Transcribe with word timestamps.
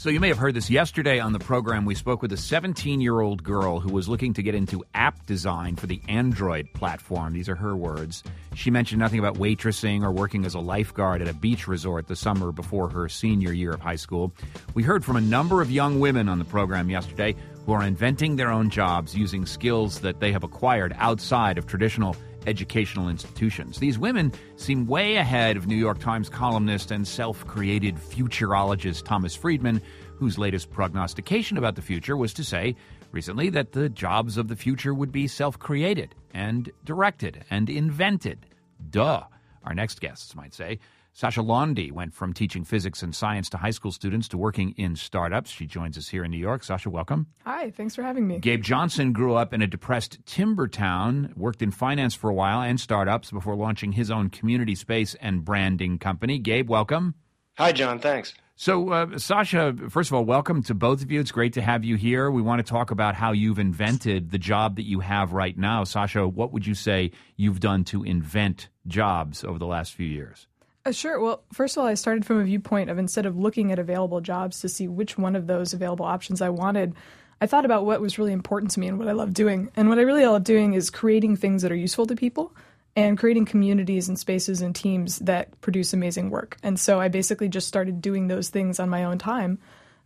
So, 0.00 0.08
you 0.08 0.18
may 0.18 0.28
have 0.28 0.38
heard 0.38 0.54
this 0.54 0.70
yesterday 0.70 1.20
on 1.20 1.34
the 1.34 1.38
program. 1.38 1.84
We 1.84 1.94
spoke 1.94 2.22
with 2.22 2.32
a 2.32 2.36
17 2.38 3.02
year 3.02 3.20
old 3.20 3.44
girl 3.44 3.80
who 3.80 3.92
was 3.92 4.08
looking 4.08 4.32
to 4.32 4.42
get 4.42 4.54
into 4.54 4.82
app 4.94 5.26
design 5.26 5.76
for 5.76 5.86
the 5.86 6.00
Android 6.08 6.72
platform. 6.72 7.34
These 7.34 7.50
are 7.50 7.54
her 7.54 7.76
words. 7.76 8.22
She 8.54 8.70
mentioned 8.70 8.98
nothing 8.98 9.18
about 9.18 9.34
waitressing 9.34 10.02
or 10.02 10.10
working 10.10 10.46
as 10.46 10.54
a 10.54 10.58
lifeguard 10.58 11.20
at 11.20 11.28
a 11.28 11.34
beach 11.34 11.68
resort 11.68 12.06
the 12.06 12.16
summer 12.16 12.50
before 12.50 12.88
her 12.88 13.10
senior 13.10 13.52
year 13.52 13.72
of 13.72 13.80
high 13.82 13.96
school. 13.96 14.32
We 14.72 14.84
heard 14.84 15.04
from 15.04 15.16
a 15.16 15.20
number 15.20 15.60
of 15.60 15.70
young 15.70 16.00
women 16.00 16.30
on 16.30 16.38
the 16.38 16.46
program 16.46 16.88
yesterday 16.88 17.36
who 17.66 17.72
are 17.72 17.82
inventing 17.82 18.36
their 18.36 18.50
own 18.50 18.70
jobs 18.70 19.14
using 19.14 19.44
skills 19.44 20.00
that 20.00 20.18
they 20.18 20.32
have 20.32 20.44
acquired 20.44 20.94
outside 20.96 21.58
of 21.58 21.66
traditional 21.66 22.16
educational 22.46 23.08
institutions. 23.08 23.78
These 23.78 23.98
women 23.98 24.32
seem 24.56 24.86
way 24.86 25.16
ahead 25.16 25.56
of 25.56 25.66
New 25.66 25.76
York 25.76 25.98
Times 25.98 26.28
columnist 26.28 26.90
and 26.90 27.06
self 27.06 27.46
created 27.46 27.96
futurologist 27.96 29.04
Thomas 29.04 29.34
Friedman, 29.34 29.80
whose 30.16 30.38
latest 30.38 30.70
prognostication 30.70 31.56
about 31.56 31.76
the 31.76 31.82
future 31.82 32.16
was 32.16 32.32
to 32.34 32.44
say 32.44 32.76
recently 33.12 33.50
that 33.50 33.72
the 33.72 33.88
jobs 33.88 34.36
of 34.36 34.48
the 34.48 34.56
future 34.56 34.94
would 34.94 35.12
be 35.12 35.26
self 35.26 35.58
created 35.58 36.14
and 36.32 36.70
directed 36.84 37.44
and 37.50 37.68
invented. 37.68 38.46
Duh, 38.90 39.24
our 39.64 39.74
next 39.74 40.00
guests 40.00 40.34
might 40.34 40.54
say. 40.54 40.78
Sasha 41.12 41.42
Laundy 41.42 41.90
went 41.90 42.14
from 42.14 42.32
teaching 42.32 42.64
physics 42.64 43.02
and 43.02 43.14
science 43.14 43.50
to 43.50 43.56
high 43.56 43.70
school 43.70 43.92
students 43.92 44.28
to 44.28 44.38
working 44.38 44.72
in 44.76 44.96
startups. 44.96 45.50
She 45.50 45.66
joins 45.66 45.98
us 45.98 46.08
here 46.08 46.24
in 46.24 46.30
New 46.30 46.38
York. 46.38 46.62
Sasha, 46.62 46.88
welcome. 46.88 47.26
Hi, 47.44 47.70
thanks 47.70 47.94
for 47.94 48.02
having 48.02 48.26
me. 48.26 48.38
Gabe 48.38 48.62
Johnson 48.62 49.12
grew 49.12 49.34
up 49.34 49.52
in 49.52 49.60
a 49.60 49.66
depressed 49.66 50.18
timber 50.24 50.68
town, 50.68 51.32
worked 51.36 51.62
in 51.62 51.70
finance 51.70 52.14
for 52.14 52.30
a 52.30 52.34
while 52.34 52.62
and 52.62 52.80
startups 52.80 53.30
before 53.30 53.56
launching 53.56 53.92
his 53.92 54.10
own 54.10 54.30
community 54.30 54.74
space 54.74 55.14
and 55.20 55.44
branding 55.44 55.98
company. 55.98 56.38
Gabe, 56.38 56.68
welcome. 56.68 57.14
Hi, 57.58 57.72
John. 57.72 57.98
Thanks. 57.98 58.32
So, 58.56 58.90
uh, 58.90 59.18
Sasha, 59.18 59.74
first 59.88 60.10
of 60.10 60.14
all, 60.14 60.24
welcome 60.26 60.62
to 60.64 60.74
both 60.74 61.02
of 61.02 61.10
you. 61.10 61.18
It's 61.18 61.32
great 61.32 61.54
to 61.54 61.62
have 61.62 61.82
you 61.82 61.96
here. 61.96 62.30
We 62.30 62.42
want 62.42 62.64
to 62.64 62.70
talk 62.70 62.90
about 62.90 63.14
how 63.14 63.32
you've 63.32 63.58
invented 63.58 64.30
the 64.30 64.38
job 64.38 64.76
that 64.76 64.84
you 64.84 65.00
have 65.00 65.32
right 65.32 65.56
now. 65.56 65.84
Sasha, 65.84 66.28
what 66.28 66.52
would 66.52 66.66
you 66.66 66.74
say 66.74 67.10
you've 67.36 67.60
done 67.60 67.84
to 67.84 68.04
invent 68.04 68.68
jobs 68.86 69.44
over 69.44 69.58
the 69.58 69.66
last 69.66 69.94
few 69.94 70.06
years? 70.06 70.46
Uh, 70.84 70.92
sure. 70.92 71.20
Well, 71.20 71.42
first 71.52 71.76
of 71.76 71.82
all, 71.82 71.86
I 71.86 71.94
started 71.94 72.24
from 72.24 72.40
a 72.40 72.44
viewpoint 72.44 72.88
of 72.88 72.98
instead 72.98 73.26
of 73.26 73.36
looking 73.36 73.70
at 73.70 73.78
available 73.78 74.20
jobs 74.20 74.60
to 74.60 74.68
see 74.68 74.88
which 74.88 75.18
one 75.18 75.36
of 75.36 75.46
those 75.46 75.74
available 75.74 76.06
options 76.06 76.40
I 76.40 76.48
wanted, 76.48 76.94
I 77.40 77.46
thought 77.46 77.64
about 77.64 77.84
what 77.84 78.00
was 78.00 78.18
really 78.18 78.32
important 78.32 78.70
to 78.72 78.80
me 78.80 78.88
and 78.88 78.98
what 78.98 79.08
I 79.08 79.12
love 79.12 79.34
doing. 79.34 79.70
And 79.76 79.88
what 79.88 79.98
I 79.98 80.02
really 80.02 80.24
love 80.24 80.44
doing 80.44 80.72
is 80.72 80.90
creating 80.90 81.36
things 81.36 81.62
that 81.62 81.72
are 81.72 81.76
useful 81.76 82.06
to 82.06 82.16
people 82.16 82.54
and 82.96 83.18
creating 83.18 83.44
communities 83.44 84.08
and 84.08 84.18
spaces 84.18 84.62
and 84.62 84.74
teams 84.74 85.18
that 85.20 85.60
produce 85.60 85.92
amazing 85.92 86.30
work. 86.30 86.56
And 86.62 86.80
so 86.80 87.00
I 87.00 87.08
basically 87.08 87.48
just 87.48 87.68
started 87.68 88.00
doing 88.00 88.28
those 88.28 88.48
things 88.48 88.80
on 88.80 88.88
my 88.88 89.04
own 89.04 89.18
time 89.18 89.58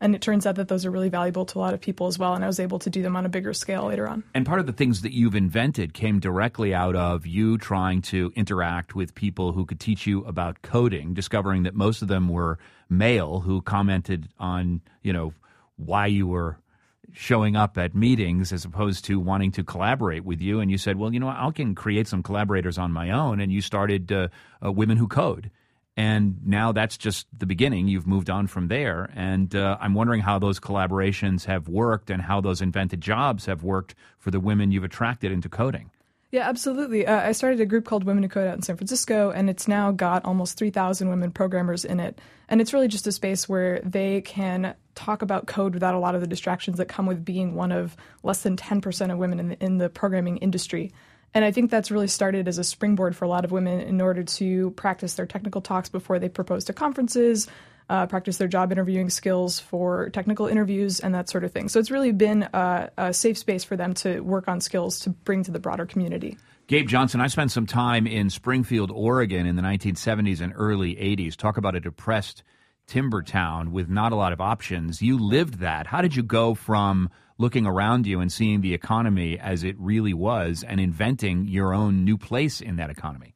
and 0.04 0.14
it 0.14 0.20
turns 0.20 0.46
out 0.46 0.56
that 0.56 0.68
those 0.68 0.84
are 0.84 0.90
really 0.90 1.08
valuable 1.08 1.46
to 1.46 1.58
a 1.58 1.60
lot 1.60 1.72
of 1.72 1.80
people 1.80 2.06
as 2.06 2.18
well. 2.18 2.34
And 2.34 2.44
I 2.44 2.46
was 2.46 2.60
able 2.60 2.78
to 2.80 2.90
do 2.90 3.00
them 3.00 3.16
on 3.16 3.24
a 3.24 3.30
bigger 3.30 3.54
scale 3.54 3.86
later 3.86 4.06
on. 4.06 4.22
And 4.34 4.44
part 4.44 4.60
of 4.60 4.66
the 4.66 4.72
things 4.72 5.00
that 5.00 5.14
you've 5.14 5.34
invented 5.34 5.94
came 5.94 6.20
directly 6.20 6.74
out 6.74 6.94
of 6.94 7.26
you 7.26 7.56
trying 7.56 8.02
to 8.02 8.30
interact 8.36 8.94
with 8.94 9.14
people 9.14 9.52
who 9.52 9.64
could 9.64 9.80
teach 9.80 10.06
you 10.06 10.22
about 10.26 10.60
coding, 10.60 11.14
discovering 11.14 11.62
that 11.62 11.74
most 11.74 12.02
of 12.02 12.08
them 12.08 12.28
were 12.28 12.58
male 12.90 13.40
who 13.40 13.62
commented 13.62 14.28
on, 14.38 14.82
you 15.02 15.14
know, 15.14 15.32
why 15.76 16.04
you 16.04 16.26
were 16.26 16.58
showing 17.14 17.56
up 17.56 17.78
at 17.78 17.94
meetings 17.94 18.52
as 18.52 18.66
opposed 18.66 19.06
to 19.06 19.18
wanting 19.18 19.52
to 19.52 19.64
collaborate 19.64 20.24
with 20.24 20.42
you. 20.42 20.60
And 20.60 20.70
you 20.70 20.76
said, 20.76 20.98
well, 20.98 21.14
you 21.14 21.20
know, 21.20 21.28
I 21.28 21.50
can 21.54 21.74
create 21.74 22.08
some 22.08 22.22
collaborators 22.22 22.76
on 22.76 22.92
my 22.92 23.10
own. 23.10 23.40
And 23.40 23.50
you 23.50 23.62
started 23.62 24.12
uh, 24.12 24.28
uh, 24.62 24.70
Women 24.70 24.98
Who 24.98 25.08
Code. 25.08 25.50
And 25.96 26.44
now 26.44 26.72
that's 26.72 26.96
just 26.96 27.26
the 27.36 27.46
beginning. 27.46 27.86
You've 27.86 28.06
moved 28.06 28.28
on 28.28 28.48
from 28.48 28.68
there. 28.68 29.10
And 29.14 29.54
uh, 29.54 29.78
I'm 29.80 29.94
wondering 29.94 30.22
how 30.22 30.38
those 30.38 30.58
collaborations 30.58 31.44
have 31.44 31.68
worked 31.68 32.10
and 32.10 32.20
how 32.22 32.40
those 32.40 32.60
invented 32.60 33.00
jobs 33.00 33.46
have 33.46 33.62
worked 33.62 33.94
for 34.18 34.30
the 34.30 34.40
women 34.40 34.72
you've 34.72 34.84
attracted 34.84 35.30
into 35.30 35.48
coding. 35.48 35.90
Yeah, 36.34 36.48
absolutely. 36.48 37.06
Uh, 37.06 37.28
I 37.28 37.30
started 37.30 37.60
a 37.60 37.64
group 37.64 37.84
called 37.84 38.02
Women 38.02 38.24
Who 38.24 38.28
Code 38.28 38.48
out 38.48 38.56
in 38.56 38.62
San 38.62 38.76
Francisco, 38.76 39.30
and 39.30 39.48
it's 39.48 39.68
now 39.68 39.92
got 39.92 40.24
almost 40.24 40.58
3,000 40.58 41.08
women 41.08 41.30
programmers 41.30 41.84
in 41.84 42.00
it. 42.00 42.20
And 42.48 42.60
it's 42.60 42.72
really 42.72 42.88
just 42.88 43.06
a 43.06 43.12
space 43.12 43.48
where 43.48 43.80
they 43.84 44.20
can 44.20 44.74
talk 44.96 45.22
about 45.22 45.46
code 45.46 45.74
without 45.74 45.94
a 45.94 45.98
lot 46.00 46.16
of 46.16 46.20
the 46.20 46.26
distractions 46.26 46.78
that 46.78 46.86
come 46.86 47.06
with 47.06 47.24
being 47.24 47.54
one 47.54 47.70
of 47.70 47.96
less 48.24 48.42
than 48.42 48.56
10% 48.56 49.12
of 49.12 49.18
women 49.18 49.38
in 49.38 49.48
the, 49.50 49.64
in 49.64 49.78
the 49.78 49.88
programming 49.88 50.38
industry. 50.38 50.92
And 51.34 51.44
I 51.44 51.50
think 51.50 51.70
that's 51.70 51.90
really 51.90 52.06
started 52.06 52.46
as 52.46 52.58
a 52.58 52.64
springboard 52.64 53.16
for 53.16 53.24
a 53.24 53.28
lot 53.28 53.44
of 53.44 53.50
women 53.50 53.80
in 53.80 54.00
order 54.00 54.22
to 54.22 54.70
practice 54.72 55.14
their 55.14 55.26
technical 55.26 55.60
talks 55.60 55.88
before 55.88 56.20
they 56.20 56.28
propose 56.28 56.64
to 56.66 56.72
conferences, 56.72 57.48
uh, 57.90 58.06
practice 58.06 58.38
their 58.38 58.48
job 58.48 58.70
interviewing 58.70 59.10
skills 59.10 59.58
for 59.58 60.10
technical 60.10 60.46
interviews, 60.46 61.00
and 61.00 61.12
that 61.14 61.28
sort 61.28 61.42
of 61.42 61.52
thing. 61.52 61.68
So 61.68 61.80
it's 61.80 61.90
really 61.90 62.12
been 62.12 62.44
a, 62.54 62.90
a 62.96 63.12
safe 63.12 63.36
space 63.36 63.64
for 63.64 63.76
them 63.76 63.94
to 63.94 64.20
work 64.20 64.46
on 64.46 64.60
skills 64.60 65.00
to 65.00 65.10
bring 65.10 65.42
to 65.42 65.50
the 65.50 65.58
broader 65.58 65.86
community. 65.86 66.38
Gabe 66.66 66.88
Johnson, 66.88 67.20
I 67.20 67.26
spent 67.26 67.50
some 67.50 67.66
time 67.66 68.06
in 68.06 68.30
Springfield, 68.30 68.90
Oregon 68.90 69.44
in 69.44 69.56
the 69.56 69.62
1970s 69.62 70.40
and 70.40 70.52
early 70.56 70.94
80s. 70.94 71.36
Talk 71.36 71.58
about 71.58 71.74
a 71.74 71.80
depressed 71.80 72.42
timber 72.86 73.22
town 73.22 73.72
with 73.72 73.88
not 73.88 74.12
a 74.12 74.16
lot 74.16 74.32
of 74.32 74.40
options. 74.40 75.02
You 75.02 75.18
lived 75.18 75.58
that. 75.58 75.86
How 75.86 76.00
did 76.00 76.16
you 76.16 76.22
go 76.22 76.54
from 76.54 77.10
looking 77.38 77.66
around 77.66 78.06
you 78.06 78.20
and 78.20 78.32
seeing 78.32 78.60
the 78.60 78.74
economy 78.74 79.38
as 79.38 79.64
it 79.64 79.76
really 79.78 80.14
was 80.14 80.62
and 80.62 80.80
inventing 80.80 81.48
your 81.48 81.74
own 81.74 82.04
new 82.04 82.16
place 82.16 82.60
in 82.60 82.76
that 82.76 82.90
economy? 82.90 83.34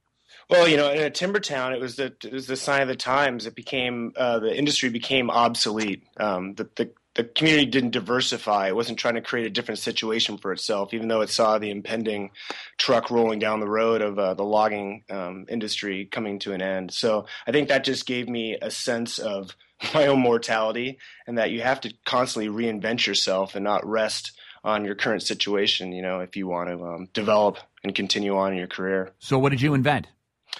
Well, 0.51 0.67
you 0.67 0.77
know, 0.79 0.91
in 0.91 1.03
a 1.03 1.11
timber 1.11 1.41
town, 1.41 1.75
it 1.75 1.81
was 1.81 1.97
the 1.97 2.15
it 2.25 2.33
was 2.33 2.47
the 2.47 2.57
sign 2.57 2.81
of 2.81 2.89
the 2.89 2.97
times. 2.97 3.47
It 3.47 3.55
became 3.55 4.13
uh, 4.17 4.39
the 4.39 4.57
industry 4.57 4.89
became 4.89 5.31
obsolete. 5.31 6.05
Um, 6.19 6.55
the, 6.55 6.69
the 6.77 6.91
the 7.19 7.25
community 7.25 7.67
didn't 7.67 7.91
diversify. 7.91 8.69
It 8.69 8.77
wasn't 8.77 9.01
trying 9.01 9.17
to 9.17 9.21
create 9.21 9.45
a 9.45 9.51
different 9.51 9.81
situation 9.81 10.39
for 10.39 10.53
itself, 10.53 10.95
even 10.95 11.09
though 11.09 11.21
it 11.21 11.31
saw 11.31 11.59
the 11.59 11.69
impending 11.69 12.31
truck 12.77 13.11
rolling 13.11 13.41
down 13.41 13.59
the 13.59 13.69
road 13.69 14.03
of 14.03 14.21
uh, 14.21 14.35
the 14.35 14.45
logging 14.45 15.03
um, 15.11 15.45
industry 15.49 16.07
coming 16.07 16.39
to 16.39 16.53
an 16.53 16.63
end. 16.63 16.93
So 16.93 17.27
I 17.45 17.51
think 17.51 17.71
that 17.71 17.83
just 17.83 18.07
gave 18.07 18.29
me 18.29 18.57
a 18.63 18.71
sense 18.71 19.19
of 19.19 19.57
my 19.95 20.07
own 20.07 20.21
mortality 20.21 20.99
and 21.27 21.39
that 21.39 21.51
you 21.51 21.61
have 21.61 21.81
to 21.81 21.93
constantly 22.07 22.49
reinvent 22.49 23.05
yourself 23.05 23.57
and 23.57 23.65
not 23.65 23.85
rest 23.85 24.39
on 24.63 24.85
your 24.85 24.95
current 24.95 25.25
situation, 25.25 25.91
you 25.91 26.03
know, 26.03 26.21
if 26.21 26.37
you 26.37 26.47
want 26.47 26.69
to 26.69 26.85
um, 26.85 27.09
develop 27.13 27.59
and 27.83 27.97
continue 27.97 28.37
on 28.37 28.53
in 28.53 28.59
your 28.59 28.69
career. 28.69 29.11
So, 29.19 29.41
what 29.41 29.51
did 29.51 29.61
you 29.61 29.75
invent? 29.75 30.07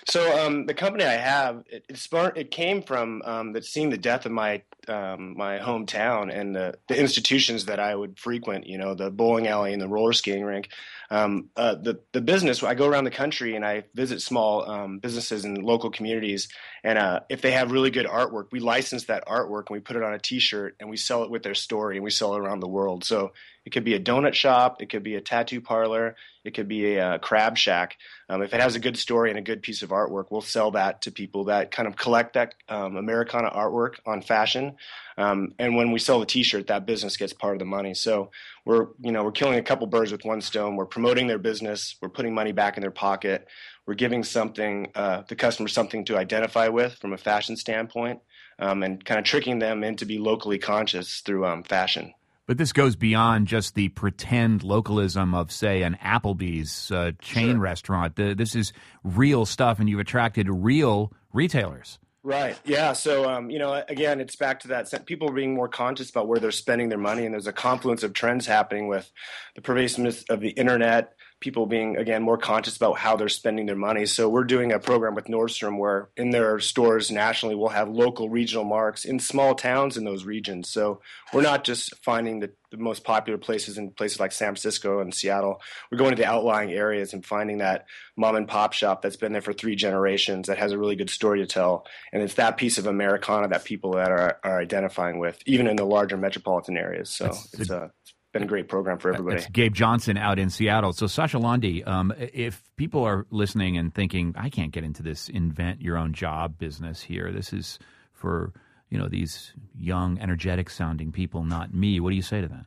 So 0.09 0.47
um, 0.47 0.67
the 0.67 0.75
company 0.75 1.05
I 1.05 1.15
have, 1.15 1.65
it, 1.69 1.85
it, 1.89 2.33
it 2.37 2.51
came 2.51 2.83
from 2.83 3.23
um, 3.25 3.53
the, 3.53 3.63
seeing 3.63 3.91
the 3.91 3.99
death 3.99 4.27
of 4.27 4.33
my 4.33 4.63
um, 4.89 5.37
my 5.37 5.59
hometown 5.59 6.33
and 6.35 6.55
the, 6.55 6.75
the, 6.89 6.99
institutions 6.99 7.67
that 7.67 7.81
I 7.81 7.95
would 7.95 8.19
frequent. 8.19 8.67
You 8.67 8.79
know, 8.79 8.95
the 8.95 9.11
bowling 9.11 9.47
alley 9.47 9.73
and 9.73 9.81
the 9.81 9.89
roller 9.89 10.13
skating 10.13 10.45
rink. 10.45 10.71
Um, 11.11 11.49
uh, 11.57 11.75
the 11.77 12.01
the 12.13 12.21
business. 12.21 12.63
I 12.63 12.75
go 12.75 12.87
around 12.87 13.05
the 13.05 13.11
country 13.11 13.57
and 13.57 13.65
I 13.65 13.85
visit 13.95 14.21
small 14.21 14.69
um, 14.71 14.99
businesses 14.99 15.45
and 15.45 15.65
local 15.65 15.91
communities. 15.91 16.49
And 16.85 16.99
uh, 16.99 17.21
if 17.31 17.41
they 17.41 17.53
have 17.53 17.73
really 17.73 17.91
good 17.91 18.07
artwork, 18.07 18.49
we 18.53 18.61
license 18.61 19.05
that 19.05 19.27
artwork 19.27 19.69
and 19.69 19.77
we 19.77 19.81
put 19.81 19.97
it 19.97 20.03
on 20.03 20.13
a 20.13 20.19
T-shirt 20.19 20.77
and 20.81 20.91
we 20.91 20.99
sell 20.99 21.23
it 21.25 21.31
with 21.31 21.43
their 21.43 21.55
story 21.55 21.97
and 21.97 22.05
we 22.05 22.11
sell 22.11 22.35
it 22.35 22.41
around 22.41 22.61
the 22.61 22.69
world. 22.69 23.05
So 23.05 23.33
it 23.65 23.71
could 23.71 23.85
be 23.85 23.95
a 23.95 24.01
donut 24.01 24.35
shop, 24.35 24.81
it 24.81 24.89
could 24.89 25.03
be 25.03 25.17
a 25.17 25.21
tattoo 25.21 25.61
parlor, 25.61 26.17
it 26.45 26.55
could 26.55 26.69
be 26.69 26.97
a, 26.97 27.15
a 27.15 27.19
crab 27.19 27.59
shack. 27.59 27.99
Um, 28.29 28.43
if 28.43 28.55
it 28.55 28.61
has 28.61 28.77
a 28.77 28.81
good 28.81 28.97
story 28.97 29.29
and 29.29 29.39
a 29.39 29.43
good 29.43 29.63
piece 29.63 29.83
of 29.83 29.91
artwork, 29.91 30.27
we'll 30.31 30.41
sell 30.41 30.71
that 30.71 31.03
to 31.03 31.11
people 31.11 31.45
that 31.45 31.71
kind 31.71 31.87
of 31.87 31.97
collect 31.97 32.35
that 32.35 32.55
um, 32.69 32.97
Americana 32.97 33.51
artwork 33.51 33.97
on 34.07 34.23
fashion. 34.23 34.77
Um, 35.19 35.53
and 35.59 35.77
when 35.77 35.93
we 35.93 35.99
sell 35.99 36.21
the 36.21 36.27
T-shirt, 36.27 36.69
that 36.69 36.87
business 36.87 37.19
gets 37.19 37.33
part 37.33 37.55
of 37.55 37.59
the 37.59 37.65
money. 37.67 37.93
So 37.93 38.31
we're 38.69 38.89
you 39.01 39.13
know 39.13 39.25
we're 39.25 39.33
killing 39.33 39.59
a 39.59 39.63
couple 39.63 39.87
birds 39.87 40.13
with 40.13 40.27
one 40.27 40.43
stone. 40.43 40.77
We're 40.77 40.85
promoting 40.85 41.27
their 41.27 41.39
business. 41.39 41.97
We're 42.03 42.11
putting 42.11 42.35
money 42.35 42.53
back 42.53 42.77
in 42.77 42.83
their 42.83 42.91
pocket. 42.91 43.49
We're 43.87 43.95
giving 43.95 44.23
something 44.23 44.93
uh, 44.95 45.23
the 45.27 45.37
customer 45.37 45.69
something 45.69 46.05
to 46.05 46.19
identify 46.19 46.69
with 46.69 46.93
from 46.97 47.15
a 47.15 47.17
fashion 47.17 47.57
standpoint, 47.57 48.21
um, 48.59 48.83
and 48.83 49.03
kind 49.03 49.19
of 49.19 49.25
tricking 49.25 49.59
them 49.59 49.83
into 49.83 50.05
be 50.05 50.19
locally 50.19 50.59
conscious 50.59 51.21
through 51.21 51.47
um, 51.47 51.63
fashion. 51.63 52.13
But 52.47 52.59
this 52.59 52.75
goes 52.75 52.95
beyond 52.95 53.47
just 53.47 53.75
the 53.75 53.89
pretend 53.89 54.63
localism 54.63 55.35
of, 55.35 55.51
say, 55.51 55.83
an 55.83 55.99
Applebee's 56.03 56.91
uh, 56.91 57.13
chain 57.21 57.53
sure. 57.53 57.59
restaurant. 57.59 58.17
The, 58.17 58.35
this 58.35 58.55
is 58.55 58.75
real 59.03 59.47
stuff, 59.47 59.81
and 59.81 59.89
you've 59.89 60.01
attracted 60.01 60.49
real 60.51 61.13
retailers. 61.33 61.99
Right. 62.29 62.61
Yeah. 62.67 62.93
So, 62.93 63.27
um, 63.27 63.49
you 63.49 63.59
know, 63.59 63.83
again, 63.89 64.21
it's 64.21 64.37
back 64.37 64.61
to 64.61 64.69
that. 64.69 65.07
People 65.07 65.33
being 65.33 65.55
more 65.55 65.67
conscious 65.67 66.11
about 66.11 66.29
where 66.29 66.39
they're 66.39 66.51
spending 66.51 66.91
their 66.91 66.99
money, 66.99 67.25
and 67.25 67.33
there's 67.33 67.47
a 67.47 67.55
confluence 67.55 68.03
of 68.03 68.13
trends 68.13 68.47
happening 68.47 68.87
with 68.87 69.11
the 69.55 69.63
pervasiveness 69.63 70.25
of 70.29 70.41
the 70.41 70.51
internet, 70.51 71.15
people 71.41 71.67
being 71.67 71.97
again 71.97 72.23
more 72.23 72.37
conscious 72.37 72.77
about 72.77 72.99
how 72.99 73.17
they're 73.17 73.29
spending 73.29 73.67
their 73.67 73.77
money. 73.77 74.07
So 74.07 74.29
we're 74.29 74.45
doing 74.45 74.73
a 74.73 74.81
program 74.81 75.15
with 75.15 75.27
Nordstrom 75.27 75.79
where 75.79 76.09
in 76.17 76.31
their 76.31 76.59
stores 76.59 77.11
nationally 77.11 77.55
we'll 77.55 77.69
have 77.69 77.89
local 77.89 78.29
regional 78.29 78.65
marks 78.65 79.05
in 79.05 79.21
small 79.21 79.55
towns 79.55 79.97
in 79.97 80.05
those 80.05 80.25
regions. 80.25 80.69
So 80.69 81.01
we're 81.33 81.43
not 81.43 81.63
just 81.63 81.95
finding 82.05 82.41
the, 82.41 82.51
the 82.73 82.77
most 82.77 83.05
popular 83.05 83.39
places 83.39 83.79
in 83.79 83.91
places 83.91 84.19
like 84.19 84.33
San 84.33 84.49
Francisco 84.49 85.01
and 85.01 85.15
Seattle. 85.15 85.61
We're 85.91 85.99
going 85.99 86.11
to 86.11 86.21
the 86.21 86.29
outlying 86.29 86.73
areas 86.73 87.13
and 87.13 87.25
finding 87.25 87.59
that 87.59 87.87
mom 88.17 88.35
and 88.35 88.49
pop 88.49 88.73
shop 88.73 89.03
that's 89.03 89.17
been 89.17 89.33
there 89.33 89.41
for 89.41 89.53
three 89.53 89.77
generations 89.77 90.49
that 90.49 90.59
has 90.59 90.73
a 90.73 90.79
really 90.79 90.97
good 90.97 91.11
story 91.11 91.39
to 91.39 91.47
tell. 91.47 91.87
And 92.13 92.21
it's 92.21 92.35
that 92.35 92.57
piece 92.57 92.79
of 92.79 92.89
Americana 92.89 93.49
that 93.49 93.65
people 93.65 93.93
that 93.93 94.11
are, 94.11 94.41
are 94.43 94.61
identifying 94.61 95.21
with, 95.21 95.41
even 95.47 95.69
in 95.69 95.77
the 95.77 95.85
larger 95.85 96.17
metropolitan 96.17 96.77
areas. 96.77 97.11
So 97.11 97.27
it's, 97.53 97.71
a, 97.71 97.77
uh, 97.77 97.89
it's 98.03 98.15
been 98.33 98.43
a 98.43 98.47
great 98.47 98.69
program 98.69 98.99
for 98.99 99.13
everybody. 99.13 99.39
It's 99.39 99.47
Gabe 99.47 99.75
Johnson 99.75 100.17
out 100.17 100.39
in 100.39 100.51
Seattle. 100.51 100.93
So 100.93 101.07
Sasha 101.07 101.39
Laundy, 101.39 101.83
um, 101.85 102.13
if 102.19 102.63
people 102.77 103.05
are 103.05 103.27
listening 103.31 103.79
and 103.79 103.95
thinking, 103.95 104.35
I 104.37 104.51
can't 104.51 104.73
get 104.73 104.85
into 104.85 105.03
this 105.03 105.29
invent 105.29 105.81
your 105.81 105.97
own 105.97 106.13
job 106.13 106.59
business 106.59 107.03
here. 107.03 107.33
This 107.33 107.53
is 107.53 107.79
for 108.13 108.53
you 108.91 108.99
know 108.99 109.09
these 109.09 109.53
young, 109.77 110.19
energetic 110.19 110.71
sounding 110.71 111.13
people, 111.13 111.45
not 111.45 111.73
me. 111.75 112.01
What 112.01 112.11
do 112.11 112.17
you 112.17 112.23
say 112.23 112.41
to 112.41 112.49
that? 112.49 112.67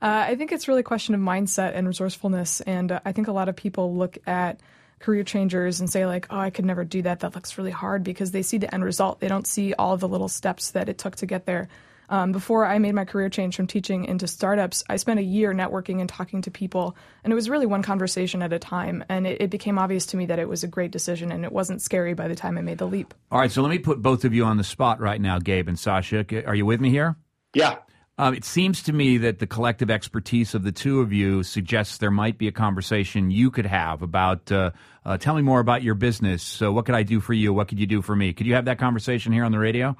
Uh, 0.00 0.24
I 0.30 0.34
think 0.34 0.50
it's 0.50 0.66
really 0.66 0.80
a 0.80 0.84
question 0.84 1.14
of 1.14 1.20
mindset 1.20 1.72
and 1.74 1.86
resourcefulness, 1.86 2.60
and 2.62 2.92
uh, 2.92 3.00
I 3.04 3.12
think 3.12 3.28
a 3.28 3.32
lot 3.32 3.48
of 3.48 3.54
people 3.54 3.94
look 3.94 4.18
at 4.26 4.60
career 4.98 5.22
changers 5.24 5.80
and 5.80 5.88
say 5.88 6.06
like, 6.06 6.26
"Oh, 6.30 6.38
I 6.38 6.50
could 6.50 6.64
never 6.64 6.84
do 6.84 7.02
that. 7.02 7.20
That 7.20 7.34
looks 7.34 7.58
really 7.58 7.70
hard," 7.70 8.02
because 8.02 8.32
they 8.32 8.42
see 8.42 8.58
the 8.58 8.72
end 8.72 8.84
result. 8.84 9.20
They 9.20 9.28
don't 9.28 9.46
see 9.46 9.74
all 9.74 9.94
of 9.94 10.00
the 10.00 10.08
little 10.08 10.28
steps 10.28 10.72
that 10.72 10.88
it 10.88 10.98
took 10.98 11.16
to 11.16 11.26
get 11.26 11.46
there. 11.46 11.68
Um, 12.12 12.30
before 12.30 12.66
I 12.66 12.78
made 12.78 12.94
my 12.94 13.06
career 13.06 13.30
change 13.30 13.56
from 13.56 13.66
teaching 13.66 14.04
into 14.04 14.28
startups, 14.28 14.84
I 14.86 14.96
spent 14.96 15.18
a 15.18 15.22
year 15.22 15.54
networking 15.54 16.00
and 16.00 16.08
talking 16.10 16.42
to 16.42 16.50
people, 16.50 16.94
and 17.24 17.32
it 17.32 17.34
was 17.34 17.48
really 17.48 17.64
one 17.64 17.82
conversation 17.82 18.42
at 18.42 18.52
a 18.52 18.58
time. 18.58 19.02
And 19.08 19.26
it, 19.26 19.40
it, 19.40 19.48
became 19.48 19.78
obvious 19.78 20.04
to 20.06 20.18
me 20.18 20.26
that 20.26 20.38
it 20.38 20.46
was 20.46 20.62
a 20.62 20.68
great 20.68 20.90
decision, 20.90 21.32
and 21.32 21.42
it 21.42 21.52
wasn't 21.52 21.80
scary 21.80 22.12
by 22.12 22.28
the 22.28 22.34
time 22.34 22.58
I 22.58 22.60
made 22.60 22.76
the 22.76 22.86
leap. 22.86 23.14
All 23.30 23.38
right, 23.40 23.50
so 23.50 23.62
let 23.62 23.70
me 23.70 23.78
put 23.78 24.02
both 24.02 24.26
of 24.26 24.34
you 24.34 24.44
on 24.44 24.58
the 24.58 24.64
spot 24.64 25.00
right 25.00 25.18
now, 25.18 25.38
Gabe 25.38 25.68
and 25.68 25.78
Sasha. 25.78 26.26
Are 26.46 26.54
you 26.54 26.66
with 26.66 26.82
me 26.82 26.90
here? 26.90 27.16
Yeah. 27.54 27.78
Um, 28.18 28.34
it 28.34 28.44
seems 28.44 28.82
to 28.82 28.92
me 28.92 29.16
that 29.16 29.38
the 29.38 29.46
collective 29.46 29.90
expertise 29.90 30.54
of 30.54 30.64
the 30.64 30.72
two 30.72 31.00
of 31.00 31.14
you 31.14 31.42
suggests 31.42 31.96
there 31.96 32.10
might 32.10 32.36
be 32.36 32.46
a 32.46 32.52
conversation 32.52 33.30
you 33.30 33.50
could 33.50 33.64
have 33.64 34.02
about. 34.02 34.52
Uh, 34.52 34.72
uh, 35.06 35.16
tell 35.16 35.34
me 35.34 35.40
more 35.40 35.60
about 35.60 35.82
your 35.82 35.94
business. 35.94 36.42
So, 36.42 36.72
what 36.72 36.84
could 36.84 36.94
I 36.94 37.04
do 37.04 37.20
for 37.20 37.32
you? 37.32 37.54
What 37.54 37.68
could 37.68 37.80
you 37.80 37.86
do 37.86 38.02
for 38.02 38.14
me? 38.14 38.34
Could 38.34 38.46
you 38.46 38.54
have 38.54 38.66
that 38.66 38.78
conversation 38.78 39.32
here 39.32 39.44
on 39.44 39.50
the 39.50 39.58
radio? 39.58 39.96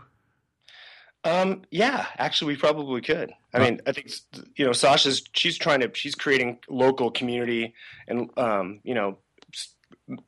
Um, 1.25 1.63
yeah, 1.71 2.07
actually, 2.19 2.55
we 2.55 2.59
probably 2.59 3.01
could. 3.01 3.33
I 3.55 3.59
mean, 3.59 3.81
I 3.87 3.93
think 3.93 4.11
you 4.57 4.65
know, 4.65 4.73
Sasha's 4.73 5.23
she's 5.33 5.57
trying 5.57 5.81
to 5.81 5.91
she's 5.95 6.15
creating 6.15 6.59
local 6.69 7.11
community 7.11 7.75
and 8.09 8.31
um, 8.37 8.81
you 8.83 8.95
know, 8.95 9.19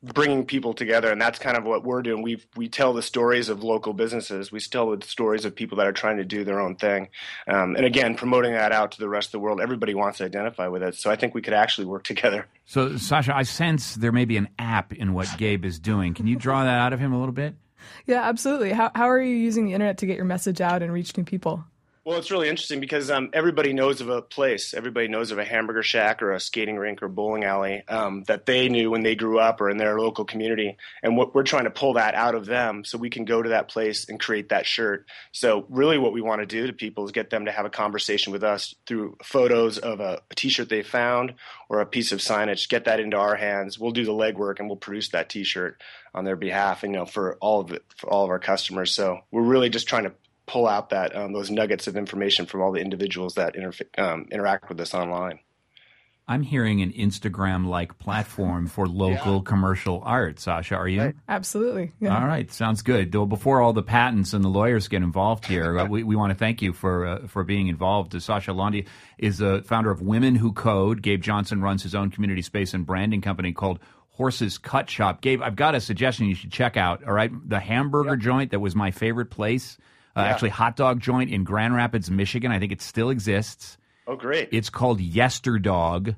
bringing 0.01 0.45
people 0.45 0.73
together, 0.73 1.11
and 1.11 1.19
that's 1.19 1.37
kind 1.37 1.57
of 1.57 1.65
what 1.65 1.83
we're 1.83 2.01
doing. 2.01 2.21
We 2.21 2.41
we 2.55 2.69
tell 2.69 2.93
the 2.93 3.01
stories 3.01 3.49
of 3.49 3.61
local 3.61 3.91
businesses. 3.91 4.53
We 4.53 4.59
tell 4.59 4.95
the 4.95 5.05
stories 5.05 5.43
of 5.43 5.53
people 5.53 5.77
that 5.79 5.87
are 5.87 5.91
trying 5.91 6.17
to 6.17 6.23
do 6.23 6.45
their 6.45 6.61
own 6.61 6.75
thing, 6.75 7.09
um, 7.47 7.75
and 7.75 7.85
again, 7.85 8.15
promoting 8.15 8.53
that 8.53 8.71
out 8.71 8.93
to 8.93 8.99
the 8.99 9.09
rest 9.09 9.29
of 9.29 9.31
the 9.33 9.39
world. 9.39 9.59
Everybody 9.59 9.95
wants 9.95 10.19
to 10.19 10.25
identify 10.25 10.67
with 10.67 10.81
it, 10.81 10.95
so 10.95 11.11
I 11.11 11.17
think 11.17 11.33
we 11.33 11.41
could 11.41 11.53
actually 11.53 11.87
work 11.87 12.03
together. 12.03 12.47
So, 12.65 12.95
Sasha, 12.97 13.35
I 13.35 13.43
sense 13.43 13.95
there 13.95 14.13
may 14.13 14.25
be 14.25 14.37
an 14.37 14.47
app 14.57 14.93
in 14.93 15.13
what 15.13 15.27
Gabe 15.37 15.65
is 15.65 15.79
doing. 15.79 16.13
Can 16.13 16.25
you 16.27 16.37
draw 16.37 16.63
that 16.63 16.79
out 16.79 16.93
of 16.93 16.99
him 16.99 17.11
a 17.11 17.19
little 17.19 17.33
bit? 17.33 17.55
Yeah, 18.05 18.21
absolutely. 18.23 18.71
How, 18.71 18.91
how 18.95 19.09
are 19.09 19.21
you 19.21 19.35
using 19.35 19.65
the 19.65 19.73
internet 19.73 19.97
to 19.99 20.05
get 20.05 20.15
your 20.15 20.25
message 20.25 20.61
out 20.61 20.81
and 20.81 20.91
reach 20.91 21.15
new 21.17 21.23
people? 21.23 21.65
Well, 22.05 22.19
it's 22.19 22.29
really 22.29 22.49
interesting 22.49 22.79
because 22.79 23.09
um, 23.09 23.31
everybody 23.33 23.73
knows 23.73 23.99
of 23.99 24.09
a 24.09 24.21
place. 24.21 24.75
Everybody 24.75 25.07
knows 25.07 25.31
of 25.31 25.39
a 25.39 25.43
hamburger 25.43 25.81
shack 25.81 26.21
or 26.21 26.33
a 26.33 26.39
skating 26.39 26.77
rink 26.77 27.01
or 27.01 27.07
bowling 27.07 27.43
alley 27.43 27.81
um, 27.87 28.21
that 28.25 28.45
they 28.45 28.69
knew 28.69 28.91
when 28.91 29.01
they 29.01 29.15
grew 29.15 29.39
up 29.39 29.59
or 29.59 29.71
in 29.71 29.77
their 29.77 29.99
local 29.99 30.23
community. 30.23 30.77
And 31.01 31.17
what 31.17 31.33
we're 31.33 31.41
trying 31.41 31.63
to 31.63 31.71
pull 31.71 31.93
that 31.93 32.13
out 32.13 32.35
of 32.35 32.45
them 32.45 32.85
so 32.85 32.99
we 32.99 33.09
can 33.09 33.25
go 33.25 33.41
to 33.41 33.49
that 33.49 33.69
place 33.69 34.07
and 34.07 34.19
create 34.19 34.49
that 34.49 34.67
shirt. 34.67 35.07
So, 35.31 35.65
really, 35.67 35.97
what 35.97 36.13
we 36.13 36.21
want 36.21 36.41
to 36.41 36.45
do 36.45 36.67
to 36.67 36.73
people 36.73 37.05
is 37.05 37.11
get 37.11 37.31
them 37.31 37.45
to 37.45 37.51
have 37.51 37.65
a 37.65 37.71
conversation 37.71 38.31
with 38.31 38.43
us 38.43 38.75
through 38.85 39.17
photos 39.23 39.79
of 39.79 39.99
a 39.99 40.21
a 40.29 40.35
t-shirt 40.35 40.69
they 40.69 40.83
found 40.83 41.33
or 41.69 41.81
a 41.81 41.87
piece 41.87 42.11
of 42.11 42.19
signage. 42.19 42.69
Get 42.69 42.85
that 42.85 42.99
into 42.99 43.17
our 43.17 43.35
hands. 43.35 43.79
We'll 43.79 43.89
do 43.89 44.05
the 44.05 44.11
legwork 44.11 44.59
and 44.59 44.69
we'll 44.69 44.77
produce 44.77 45.09
that 45.09 45.29
t-shirt 45.29 45.81
on 46.13 46.23
their 46.23 46.35
behalf. 46.35 46.83
And 46.83 46.93
you 46.93 46.99
know, 46.99 47.05
for 47.07 47.35
all 47.41 47.61
of 47.61 47.71
it, 47.71 47.83
for 47.97 48.11
all 48.11 48.23
of 48.23 48.29
our 48.29 48.37
customers. 48.37 48.91
So, 48.91 49.21
we're 49.31 49.41
really 49.41 49.71
just 49.71 49.87
trying 49.87 50.03
to 50.03 50.13
pull 50.45 50.67
out 50.67 50.89
that 50.89 51.15
um, 51.15 51.33
those 51.33 51.49
nuggets 51.49 51.87
of 51.87 51.97
information 51.97 52.45
from 52.45 52.61
all 52.61 52.71
the 52.71 52.81
individuals 52.81 53.35
that 53.35 53.55
inter- 53.55 53.85
um, 53.97 54.27
interact 54.31 54.69
with 54.69 54.79
us 54.79 54.93
online. 54.93 55.39
I'm 56.27 56.41
hearing 56.41 56.81
an 56.81 56.91
Instagram 56.91 57.67
like 57.67 57.99
platform 57.99 58.65
for 58.65 58.87
local 58.87 59.35
yeah. 59.35 59.41
commercial 59.45 60.01
art. 60.03 60.39
Sasha, 60.39 60.75
are 60.75 60.87
you? 60.87 61.01
Right. 61.01 61.15
Absolutely. 61.29 61.91
Yeah. 61.99 62.17
All 62.17 62.25
right, 62.25 62.51
sounds 62.51 62.81
good. 62.81 63.11
Though 63.11 63.27
before 63.27 63.61
all 63.61 63.73
the 63.73 63.83
patents 63.83 64.33
and 64.33 64.43
the 64.43 64.49
lawyers 64.49 64.87
get 64.87 65.03
involved 65.03 65.45
here, 65.45 65.85
we, 65.89 66.03
we 66.03 66.15
want 66.15 66.31
to 66.31 66.35
thank 66.35 66.63
you 66.63 66.73
for 66.73 67.05
uh, 67.05 67.27
for 67.27 67.43
being 67.43 67.67
involved. 67.67 68.19
Sasha 68.19 68.53
Laundy 68.53 68.87
is 69.19 69.37
the 69.37 69.63
founder 69.67 69.91
of 69.91 70.01
Women 70.01 70.33
Who 70.33 70.51
Code. 70.51 71.03
Gabe 71.03 71.21
Johnson 71.21 71.61
runs 71.61 71.83
his 71.83 71.93
own 71.93 72.09
community 72.09 72.41
space 72.41 72.73
and 72.73 72.87
branding 72.87 73.21
company 73.21 73.53
called 73.53 73.79
Horses 74.09 74.57
Cut 74.57 74.89
Shop. 74.89 75.21
Gabe, 75.21 75.43
I've 75.43 75.55
got 75.55 75.75
a 75.75 75.81
suggestion 75.81 76.25
you 76.25 76.35
should 76.35 76.51
check 76.51 76.75
out. 76.75 77.03
All 77.03 77.13
right, 77.13 77.31
the 77.47 77.59
hamburger 77.59 78.11
yep. 78.11 78.19
joint 78.19 78.51
that 78.51 78.59
was 78.59 78.75
my 78.75 78.89
favorite 78.89 79.29
place 79.29 79.77
yeah. 80.23 80.29
actually 80.29 80.49
hot 80.49 80.75
dog 80.75 80.99
joint 80.99 81.31
in 81.31 81.43
Grand 81.43 81.75
Rapids, 81.75 82.09
Michigan. 82.09 82.51
I 82.51 82.59
think 82.59 82.71
it 82.71 82.81
still 82.81 83.09
exists. 83.09 83.77
Oh, 84.07 84.15
great! 84.15 84.49
It's 84.51 84.69
called 84.69 84.99
Yesterdog. 84.99 86.15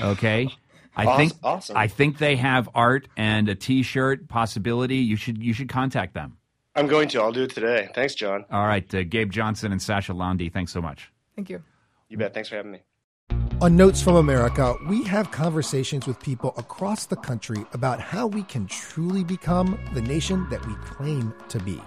Okay. 0.00 0.48
I 0.96 1.06
awesome. 1.06 1.16
think 1.18 1.40
awesome. 1.42 1.76
I 1.76 1.88
think 1.88 2.18
they 2.18 2.36
have 2.36 2.68
art 2.74 3.08
and 3.16 3.48
a 3.48 3.54
T-shirt 3.54 4.28
possibility. 4.28 4.98
You 4.98 5.16
should 5.16 5.42
you 5.42 5.52
should 5.52 5.68
contact 5.68 6.14
them. 6.14 6.36
I'm 6.76 6.86
going 6.86 7.08
to. 7.08 7.20
I'll 7.20 7.32
do 7.32 7.44
it 7.44 7.50
today. 7.50 7.88
Thanks, 7.94 8.14
John. 8.14 8.44
All 8.50 8.66
right, 8.66 8.92
uh, 8.94 9.04
Gabe 9.04 9.30
Johnson 9.30 9.72
and 9.72 9.80
Sasha 9.80 10.12
Laundy. 10.12 10.48
Thanks 10.48 10.72
so 10.72 10.80
much. 10.80 11.12
Thank 11.36 11.50
you. 11.50 11.62
You 12.08 12.18
bet. 12.18 12.34
Thanks 12.34 12.48
for 12.48 12.56
having 12.56 12.72
me. 12.72 12.82
On 13.60 13.76
Notes 13.76 14.02
from 14.02 14.16
America, 14.16 14.74
we 14.88 15.04
have 15.04 15.30
conversations 15.30 16.06
with 16.06 16.20
people 16.20 16.52
across 16.56 17.06
the 17.06 17.16
country 17.16 17.64
about 17.72 18.00
how 18.00 18.26
we 18.26 18.42
can 18.42 18.66
truly 18.66 19.24
become 19.24 19.78
the 19.94 20.02
nation 20.02 20.46
that 20.50 20.64
we 20.66 20.74
claim 20.84 21.32
to 21.48 21.58
be. 21.60 21.80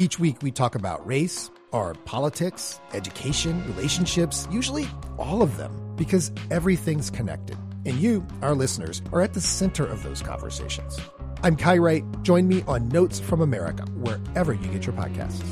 Each 0.00 0.18
week, 0.18 0.42
we 0.42 0.50
talk 0.50 0.76
about 0.76 1.06
race, 1.06 1.50
our 1.74 1.92
politics, 1.92 2.80
education, 2.94 3.62
relationships, 3.66 4.48
usually 4.50 4.88
all 5.18 5.42
of 5.42 5.58
them, 5.58 5.94
because 5.94 6.32
everything's 6.50 7.10
connected. 7.10 7.58
And 7.84 7.98
you, 7.98 8.26
our 8.40 8.54
listeners, 8.54 9.02
are 9.12 9.20
at 9.20 9.34
the 9.34 9.42
center 9.42 9.84
of 9.84 10.02
those 10.02 10.22
conversations. 10.22 10.98
I'm 11.42 11.54
Kai 11.54 11.76
Wright. 11.76 12.22
Join 12.22 12.48
me 12.48 12.64
on 12.66 12.88
Notes 12.88 13.20
from 13.20 13.42
America, 13.42 13.82
wherever 13.96 14.54
you 14.54 14.68
get 14.68 14.86
your 14.86 14.94
podcasts. 14.94 15.44